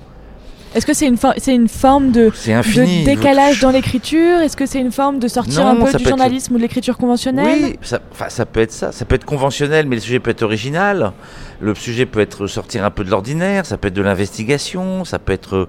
Est-ce 0.74 0.86
que 0.86 0.92
c'est 0.94 1.06
une, 1.06 1.16
c'est 1.38 1.54
une 1.54 1.68
forme 1.68 2.10
de, 2.10 2.30
infini, 2.48 3.00
de 3.00 3.06
décalage 3.06 3.60
dans 3.60 3.70
l'écriture? 3.70 4.40
Est-ce 4.40 4.56
que 4.56 4.66
c'est 4.66 4.80
une 4.80 4.92
forme 4.92 5.18
de 5.18 5.28
sortir 5.28 5.64
non, 5.64 5.82
un 5.82 5.84
peu 5.84 5.96
du 5.96 6.04
journalisme 6.04 6.52
être... 6.52 6.54
ou 6.54 6.58
de 6.58 6.62
l'écriture 6.62 6.98
conventionnelle? 6.98 7.58
Oui, 7.62 7.78
ça, 7.82 8.00
ça, 8.28 8.46
peut 8.46 8.60
être 8.60 8.72
ça. 8.72 8.92
Ça 8.92 9.04
peut 9.04 9.14
être 9.14 9.24
conventionnel, 9.24 9.86
mais 9.86 9.96
le 9.96 10.02
sujet 10.02 10.20
peut 10.20 10.30
être 10.30 10.42
original. 10.42 11.12
Le 11.60 11.74
sujet 11.74 12.06
peut 12.06 12.20
être 12.20 12.46
sortir 12.46 12.84
un 12.84 12.90
peu 12.90 13.04
de 13.04 13.10
l'ordinaire. 13.10 13.66
Ça 13.66 13.78
peut 13.78 13.88
être 13.88 13.94
de 13.94 14.02
l'investigation. 14.02 15.04
Ça 15.04 15.18
peut 15.18 15.32
être, 15.32 15.68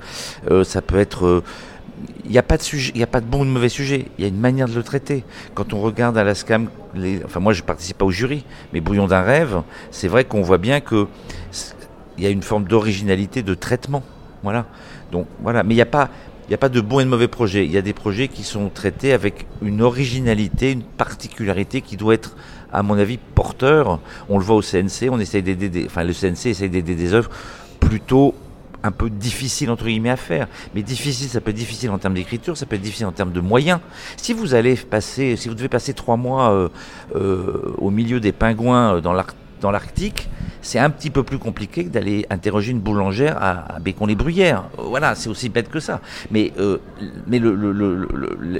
euh, 0.51 0.63
ça 0.63 0.81
peut 0.81 0.99
être 0.99 1.25
euh, 1.25 1.43
il 2.25 2.31
n'y 2.31 2.37
a 2.37 2.43
pas 2.43 2.57
de 2.57 2.61
sujet, 2.61 2.91
il 2.93 2.97
n'y 2.97 3.03
a 3.03 3.07
pas 3.07 3.21
de 3.21 3.25
bon 3.25 3.41
ou 3.41 3.45
de 3.45 3.49
mauvais 3.49 3.69
sujet. 3.69 4.05
Il 4.17 4.21
y 4.21 4.25
a 4.25 4.27
une 4.27 4.39
manière 4.39 4.67
de 4.67 4.73
le 4.73 4.83
traiter. 4.83 5.23
Quand 5.55 5.73
on 5.73 5.81
regarde 5.81 6.17
à 6.17 6.23
la 6.23 6.35
SCAM, 6.35 6.69
les, 6.93 7.21
enfin 7.25 7.39
moi 7.39 7.53
je 7.53 7.63
participe 7.63 7.97
pas 7.97 8.05
au 8.05 8.11
jury, 8.11 8.45
mais 8.73 8.81
Bouillon 8.81 9.07
d'un 9.07 9.21
rêve, 9.21 9.61
c'est 9.91 10.07
vrai 10.07 10.25
qu'on 10.25 10.41
voit 10.41 10.57
bien 10.57 10.79
que 10.79 11.07
il 12.17 12.23
y 12.23 12.27
a 12.27 12.29
une 12.29 12.43
forme 12.43 12.65
d'originalité 12.65 13.43
de 13.43 13.53
traitement. 13.53 14.03
Voilà. 14.43 14.65
Donc 15.11 15.27
voilà, 15.41 15.63
mais 15.63 15.73
il 15.73 15.77
n'y 15.77 15.81
a 15.81 15.87
pas, 15.87 16.09
il 16.47 16.49
n'y 16.49 16.55
a 16.55 16.57
pas 16.57 16.69
de 16.69 16.81
bon 16.81 16.99
et 16.99 17.03
de 17.03 17.09
mauvais 17.09 17.27
projets. 17.27 17.65
Il 17.65 17.71
y 17.71 17.77
a 17.77 17.81
des 17.81 17.93
projets 17.93 18.27
qui 18.27 18.43
sont 18.43 18.69
traités 18.69 19.13
avec 19.13 19.45
une 19.61 19.81
originalité, 19.81 20.71
une 20.71 20.83
particularité 20.83 21.81
qui 21.81 21.97
doit 21.97 22.13
être, 22.13 22.35
à 22.71 22.83
mon 22.83 22.97
avis, 22.97 23.17
porteur. 23.17 23.99
On 24.29 24.37
le 24.37 24.43
voit 24.43 24.55
au 24.55 24.61
CNC, 24.61 25.09
on 25.11 25.19
essaye 25.19 25.43
d'aider, 25.43 25.87
le 25.95 26.13
CNC 26.13 26.47
essaye 26.47 26.69
d'aider 26.69 26.95
des 26.95 27.13
œuvres 27.13 27.29
plutôt 27.79 28.35
un 28.83 28.91
peu 28.91 29.09
difficile 29.09 29.69
entre 29.69 29.85
guillemets 29.85 30.09
à 30.09 30.15
faire. 30.15 30.47
Mais 30.73 30.81
difficile, 30.81 31.29
ça 31.29 31.41
peut 31.41 31.51
être 31.51 31.57
difficile 31.57 31.89
en 31.91 31.97
termes 31.97 32.13
d'écriture, 32.13 32.57
ça 32.57 32.65
peut 32.65 32.75
être 32.75 32.81
difficile 32.81 33.05
en 33.05 33.11
termes 33.11 33.31
de 33.31 33.41
moyens. 33.41 33.79
Si 34.17 34.33
vous 34.33 34.53
allez 34.53 34.75
passer, 34.75 35.35
si 35.35 35.49
vous 35.49 35.55
devez 35.55 35.69
passer 35.69 35.93
trois 35.93 36.17
mois 36.17 36.51
euh, 36.51 36.69
euh, 37.15 37.75
au 37.77 37.89
milieu 37.89 38.19
des 38.19 38.31
pingouins 38.31 38.95
euh, 38.95 39.01
dans 39.61 39.71
l'Arctique, 39.71 40.29
c'est 40.61 40.79
un 40.79 40.89
petit 40.89 41.09
peu 41.09 41.23
plus 41.23 41.39
compliqué 41.39 41.85
que 41.85 41.89
d'aller 41.89 42.25
interroger 42.29 42.71
une 42.71 42.79
boulangère 42.79 43.37
à, 43.41 43.79
Bécon-les-Bruyères. 43.79 44.65
Voilà, 44.77 45.15
c'est 45.15 45.29
aussi 45.29 45.49
bête 45.49 45.69
que 45.69 45.79
ça. 45.79 46.01
Mais, 46.31 46.51
euh, 46.59 46.77
mais 47.27 47.39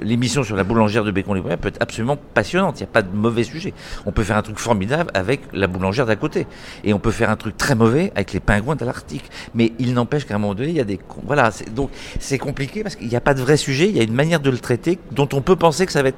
l'émission 0.01 0.43
sur 0.43 0.55
la 0.55 0.63
boulangère 0.63 1.03
de 1.03 1.11
Bécon-les-Bruyères 1.11 1.57
peut 1.57 1.67
être 1.67 1.81
absolument 1.81 2.17
passionnante. 2.33 2.79
Il 2.79 2.83
n'y 2.83 2.89
a 2.89 2.91
pas 2.91 3.01
de 3.01 3.13
mauvais 3.15 3.43
sujet. 3.43 3.73
On 4.05 4.11
peut 4.11 4.23
faire 4.23 4.37
un 4.37 4.41
truc 4.41 4.59
formidable 4.59 5.11
avec 5.13 5.41
la 5.53 5.67
boulangère 5.67 6.05
d'à 6.05 6.15
côté. 6.15 6.47
Et 6.83 6.93
on 6.93 6.99
peut 6.99 7.11
faire 7.11 7.29
un 7.29 7.35
truc 7.35 7.57
très 7.57 7.75
mauvais 7.75 8.11
avec 8.15 8.33
les 8.33 8.39
pingouins 8.39 8.75
de 8.75 8.85
l'Arctique. 8.85 9.29
Mais 9.53 9.73
il 9.79 9.93
n'empêche 9.93 10.25
qu'à 10.25 10.35
un 10.35 10.39
moment 10.39 10.55
donné, 10.55 10.69
il 10.69 10.75
y 10.75 10.81
a 10.81 10.85
des... 10.85 10.99
Voilà, 11.25 11.51
donc 11.75 11.89
c'est 12.19 12.37
compliqué 12.37 12.83
parce 12.83 12.95
qu'il 12.95 13.07
n'y 13.07 13.15
a 13.15 13.21
pas 13.21 13.33
de 13.33 13.41
vrai 13.41 13.57
sujet. 13.57 13.89
Il 13.89 13.97
y 13.97 13.99
a 13.99 14.03
une 14.03 14.13
manière 14.13 14.39
de 14.39 14.49
le 14.49 14.59
traiter 14.59 14.99
dont 15.11 15.27
on 15.33 15.41
peut 15.41 15.55
penser 15.55 15.85
que 15.85 15.91
ça 15.91 16.01
va 16.01 16.09
être 16.09 16.17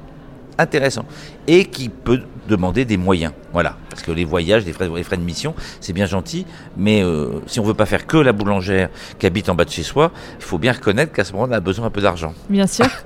intéressant 0.58 1.04
et 1.46 1.64
qui 1.64 1.88
peut 1.88 2.22
demander 2.48 2.84
des 2.84 2.96
moyens. 2.96 3.32
Voilà, 3.52 3.76
parce 3.90 4.02
que 4.02 4.10
les 4.10 4.24
voyages, 4.24 4.64
les 4.64 4.72
frais, 4.72 4.88
les 4.94 5.04
frais 5.04 5.16
de 5.16 5.22
mission, 5.22 5.54
c'est 5.80 5.92
bien 5.92 6.06
gentil, 6.06 6.46
mais 6.76 7.02
euh, 7.02 7.40
si 7.46 7.60
on 7.60 7.64
veut 7.64 7.74
pas 7.74 7.86
faire 7.86 8.06
que 8.06 8.16
la 8.16 8.32
boulangère 8.32 8.88
qui 9.18 9.26
habite 9.26 9.48
en 9.48 9.54
bas 9.54 9.64
de 9.64 9.70
chez 9.70 9.82
soi, 9.82 10.12
il 10.38 10.44
faut 10.44 10.58
bien 10.58 10.72
reconnaître 10.72 11.12
qu'à 11.12 11.24
ce 11.24 11.32
moment, 11.32 11.46
on 11.48 11.52
a 11.52 11.60
besoin 11.60 11.86
un 11.86 11.90
peu 11.90 12.00
d'argent. 12.00 12.34
Bien 12.48 12.66
sûr. 12.66 12.86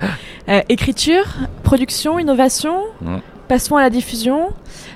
Euh, 0.49 0.61
écriture, 0.69 1.25
production, 1.63 2.19
innovation? 2.19 2.79
Mmh. 3.01 3.17
Passons 3.47 3.75
à 3.75 3.81
la 3.81 3.89
diffusion. 3.89 4.49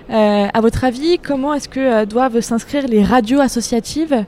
Euh, 0.10 0.48
à 0.54 0.62
votre 0.62 0.84
avis, 0.84 1.20
comment 1.20 1.54
est-ce 1.54 1.70
que 1.70 2.06
doivent 2.06 2.42
s'inscrire 2.42 2.88
les 2.88 3.04
radios 3.04 3.40
associatives 3.40 4.26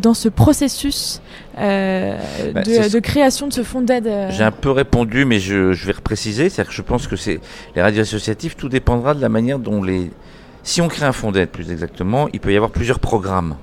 dans 0.00 0.14
ce 0.14 0.28
processus 0.28 1.20
bah, 1.56 1.62
de, 1.62 2.98
création 3.00 3.48
de 3.48 3.52
ce 3.52 3.62
fonds 3.62 3.80
d'aide 3.80 4.08
J'ai 4.30 4.44
un 4.44 4.52
peu 4.52 4.70
répondu, 4.70 5.24
mais 5.24 5.40
je, 5.40 5.72
je 5.72 5.86
vais 5.86 5.92
repréciser. 5.92 6.48
C'est-à-dire 6.48 6.70
que 6.70 6.76
je 6.76 6.82
pense 6.82 7.08
que 7.08 7.16
c'est 7.16 7.40
les 7.74 7.82
radios 7.82 8.02
associatives, 8.02 8.54
tout 8.54 8.68
dépendra 8.68 9.14
de 9.14 9.20
la 9.20 9.28
manière 9.28 9.58
dont 9.58 9.82
les, 9.82 10.10
si 10.66 10.80
on 10.80 10.88
crée 10.88 11.06
un 11.06 11.12
fonds 11.12 11.30
d'aide, 11.30 11.50
plus 11.50 11.70
exactement, 11.70 12.28
il 12.32 12.40
peut 12.40 12.52
y 12.52 12.56
avoir 12.56 12.72
plusieurs 12.72 12.98
programmes. 12.98 13.54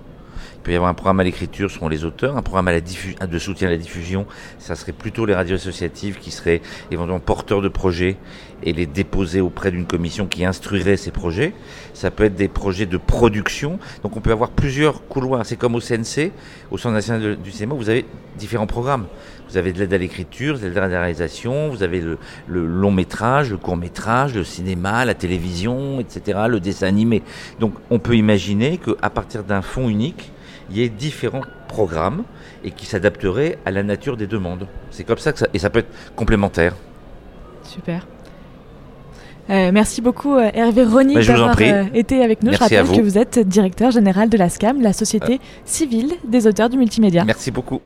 Il 0.63 0.67
peut 0.67 0.71
y 0.71 0.75
avoir 0.77 0.91
un 0.91 0.93
programme 0.93 1.19
à 1.19 1.25
l'écriture, 1.25 1.69
seront 1.69 1.89
les 1.89 2.05
auteurs, 2.05 2.37
un 2.37 2.41
programme 2.41 2.69
à 2.69 2.71
la 2.71 2.79
de 2.79 3.37
soutien 3.37 3.67
à 3.67 3.71
la 3.71 3.75
diffusion, 3.75 4.25
ça 4.59 4.77
serait 4.77 4.93
plutôt 4.93 5.25
les 5.25 5.35
radios 5.35 5.57
associatives 5.57 6.19
qui 6.19 6.31
seraient 6.31 6.61
éventuellement 6.89 7.19
porteurs 7.19 7.61
de 7.61 7.67
projets 7.67 8.15
et 8.63 8.71
les 8.71 8.85
déposer 8.85 9.41
auprès 9.41 9.71
d'une 9.71 9.85
commission 9.85 10.25
qui 10.25 10.45
instruirait 10.45 10.95
ces 10.95 11.11
projets. 11.11 11.53
Ça 11.93 12.11
peut 12.11 12.23
être 12.23 12.35
des 12.35 12.47
projets 12.47 12.85
de 12.85 12.95
production, 12.95 13.77
donc 14.03 14.15
on 14.15 14.21
peut 14.21 14.31
avoir 14.31 14.51
plusieurs 14.51 15.05
couloirs. 15.09 15.45
C'est 15.45 15.57
comme 15.57 15.75
au 15.75 15.81
CNC, 15.81 16.31
au 16.71 16.77
Centre 16.77 16.93
national 16.93 17.35
du 17.35 17.51
cinéma, 17.51 17.75
vous 17.75 17.89
avez 17.89 18.05
différents 18.37 18.65
programmes. 18.65 19.07
Vous 19.49 19.57
avez 19.57 19.73
de 19.73 19.79
l'aide 19.79 19.93
à 19.93 19.97
l'écriture, 19.97 20.57
de 20.57 20.67
l'aide 20.67 20.77
à 20.77 20.87
la 20.87 21.01
réalisation, 21.01 21.67
vous 21.67 21.83
avez 21.83 21.99
le, 21.99 22.17
long 22.47 22.91
métrage, 22.91 23.51
le 23.51 23.57
court 23.57 23.75
métrage, 23.75 24.33
le 24.33 24.45
cinéma, 24.45 25.03
la 25.03 25.13
télévision, 25.13 25.99
etc., 25.99 26.39
le 26.47 26.61
dessin 26.61 26.87
animé. 26.87 27.21
Donc 27.59 27.73
on 27.89 27.99
peut 27.99 28.15
imaginer 28.15 28.77
qu'à 28.77 29.09
partir 29.09 29.43
d'un 29.43 29.61
fonds 29.61 29.89
unique, 29.89 30.31
il 30.69 30.77
y 30.77 30.83
ait 30.83 30.89
différents 30.89 31.43
programmes 31.67 32.23
et 32.63 32.71
qui 32.71 32.85
s'adapteraient 32.85 33.57
à 33.65 33.71
la 33.71 33.83
nature 33.83 34.17
des 34.17 34.27
demandes. 34.27 34.67
C'est 34.91 35.03
comme 35.03 35.17
ça 35.17 35.33
que 35.33 35.39
ça, 35.39 35.47
et 35.53 35.59
ça 35.59 35.69
peut 35.69 35.79
être 35.79 35.91
complémentaire. 36.15 36.75
Super. 37.63 38.05
Euh, 39.49 39.71
merci 39.73 40.01
beaucoup 40.01 40.35
euh, 40.35 40.49
Hervé 40.53 40.85
Rony 40.85 41.15
bah, 41.15 41.23
d'avoir 41.23 41.55
euh, 41.59 41.83
été 41.93 42.23
avec 42.23 42.43
nous. 42.43 42.53
Je 42.53 42.57
rappelle 42.57 42.87
que 42.87 43.01
vous 43.01 43.17
êtes 43.17 43.39
directeur 43.39 43.91
général 43.91 44.29
de 44.29 44.37
la 44.37 44.47
SCAM, 44.47 44.81
la 44.81 44.93
Société 44.93 45.41
civile 45.65 46.13
des 46.23 46.47
auteurs 46.47 46.69
du 46.69 46.77
multimédia. 46.77 47.25
Merci 47.25 47.51
beaucoup. 47.51 47.81